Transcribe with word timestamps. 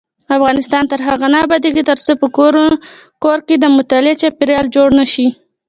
افغانستان 0.37 0.83
تر 0.91 0.99
هغو 1.07 1.27
نه 1.33 1.37
ابادیږي، 1.45 1.83
ترڅو 1.89 2.13
په 2.21 2.27
کور 3.23 3.37
کې 3.47 3.55
د 3.59 3.65
مطالعې 3.77 4.19
چاپیریال 4.21 4.65
جوړ 4.75 4.87
نشي. 4.99 5.27